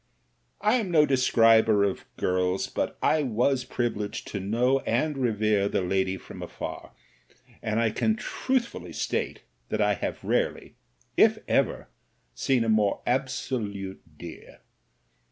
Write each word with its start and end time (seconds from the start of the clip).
I 0.61 0.77
am 0.77 0.89
no 0.89 1.05
describer 1.05 1.83
of 1.83 2.05
girls, 2.17 2.65
but 2.65 2.97
I 3.03 3.21
was 3.21 3.63
privileged 3.65 4.27
to 4.29 4.39
know 4.39 4.79
and 4.79 5.15
revere 5.15 5.69
the 5.69 5.83
lady 5.83 6.17
from 6.17 6.41
afar, 6.41 6.93
and 7.61 7.79
I 7.79 7.91
can 7.91 8.15
truthfully 8.15 8.93
state 8.93 9.43
that 9.69 9.79
I 9.79 9.93
have 9.93 10.23
rarely, 10.23 10.73
if 11.17 11.37
ever, 11.47 11.87
seen 12.33 12.63
a 12.63 12.67
more 12.69 13.03
absolute 13.05 14.01
dear. 14.17 14.61